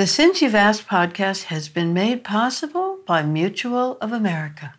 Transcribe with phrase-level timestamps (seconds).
[0.00, 4.72] The Since You've Asked podcast has been made possible by Mutual of America.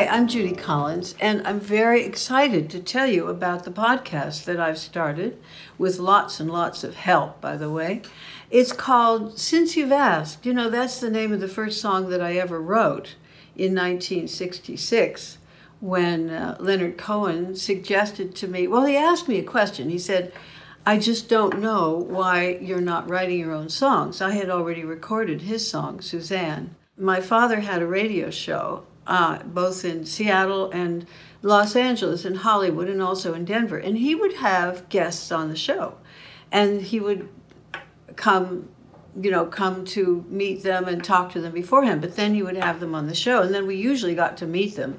[0.00, 4.58] Hi, I'm Judy Collins, and I'm very excited to tell you about the podcast that
[4.58, 5.36] I've started
[5.76, 8.00] with lots and lots of help, by the way.
[8.50, 10.46] It's called Since You've Asked.
[10.46, 13.16] You know, that's the name of the first song that I ever wrote
[13.54, 15.36] in 1966
[15.80, 19.90] when uh, Leonard Cohen suggested to me, well, he asked me a question.
[19.90, 20.32] He said,
[20.86, 24.22] I just don't know why you're not writing your own songs.
[24.22, 26.74] I had already recorded his song, Suzanne.
[26.96, 31.04] My father had a radio show, uh, both in Seattle and
[31.42, 33.76] Los Angeles and Hollywood and also in Denver.
[33.76, 35.96] And he would have guests on the show.
[36.52, 37.28] And he would
[38.16, 38.68] come
[39.20, 42.56] you know come to meet them and talk to them beforehand but then he would
[42.56, 44.96] have them on the show and then we usually got to meet them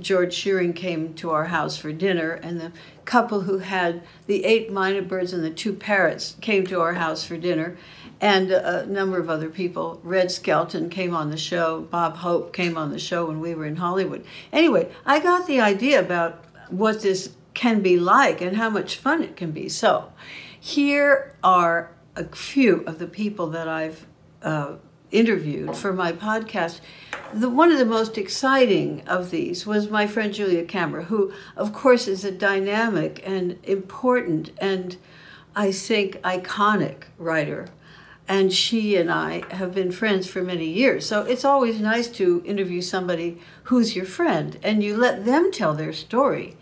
[0.00, 2.72] george shearing came to our house for dinner and the
[3.04, 7.24] couple who had the eight myna birds and the two parrots came to our house
[7.24, 7.76] for dinner
[8.20, 10.00] and a number of other people.
[10.04, 13.66] Red skelton came on the show bob hope came on the show when we were
[13.66, 14.24] in hollywood.
[14.52, 19.22] Anyway i got the idea about what this can be like and how much fun
[19.22, 19.68] it can be.
[19.68, 20.12] So
[20.58, 24.06] here are a few of the people that I've
[24.42, 24.76] uh,
[25.12, 26.80] interviewed for my podcast.
[27.32, 31.72] The, one of the most exciting of these was my friend Julia Cameron, who, of
[31.72, 34.96] course, is a dynamic and important and
[35.54, 37.68] I think iconic writer.
[38.28, 41.04] And she and I have been friends for many years.
[41.04, 45.74] So it's always nice to interview somebody who's your friend and you let them tell
[45.74, 46.56] their story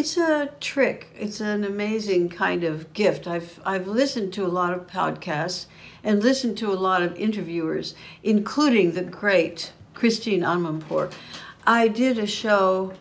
[0.00, 1.08] it's a trick.
[1.14, 3.26] It's an amazing kind of gift.
[3.26, 5.66] I've I've listened to a lot of podcasts
[6.02, 11.12] and listened to a lot of interviewers, including the great Christiane Amanpour.
[11.66, 12.94] I did a show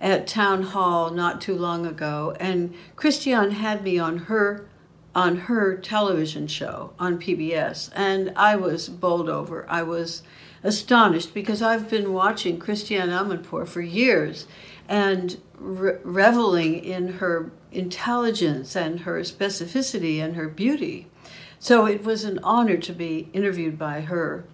[0.00, 4.66] at Town Hall not too long ago, and Christiane had me on her
[5.14, 9.70] on her television show on PBS, and I was bowled over.
[9.70, 10.24] I was
[10.62, 14.46] astonished because I've been watching Christiane Amanpour for years
[14.88, 21.06] and re- reveling in her intelligence and her specificity and her beauty.
[21.58, 24.44] So it was an honor to be interviewed by her.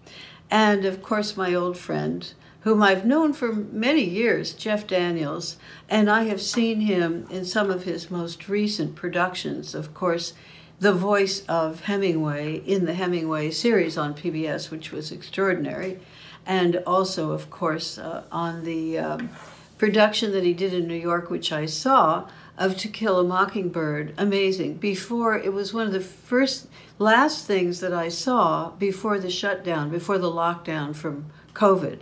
[0.51, 5.57] And of course, my old friend, whom I've known for many years, Jeff Daniels,
[5.89, 9.75] and I have seen him in some of his most recent productions.
[9.75, 10.35] Of course,
[10.79, 15.99] the voice of Hemingway in the Hemingway series on PBS, which was extraordinary,
[16.45, 19.31] and also, of course, uh, on the um,
[19.79, 22.29] production that he did in New York, which I saw,
[22.59, 24.15] of To Kill a Mockingbird.
[24.17, 24.77] Amazing.
[24.77, 29.91] Before, it was one of the first, last things that I saw before the shutdown,
[29.91, 32.01] before the lockdown from COVID.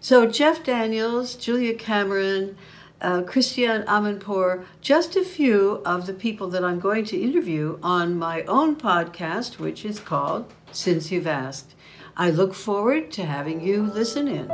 [0.00, 2.56] So, Jeff Daniels, Julia Cameron,
[3.04, 8.18] uh, Christiane Amanpour, just a few of the people that I'm going to interview on
[8.18, 11.74] my own podcast, which is called Since You've Asked.
[12.16, 14.48] I look forward to having you listen in.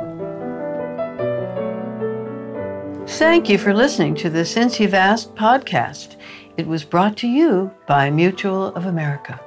[3.07, 6.17] Thank you for listening to the Since You've Asked podcast.
[6.57, 9.39] It was brought to you by Mutual of America.